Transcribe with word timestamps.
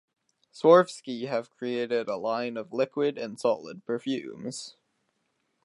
Swarovski 0.51 1.27
have 1.27 1.51
created 1.51 2.07
a 2.09 2.15
line 2.17 2.57
of 2.57 2.73
liquid 2.73 3.19
and 3.19 3.39
solid 3.39 3.85
perfumes. 3.85 4.75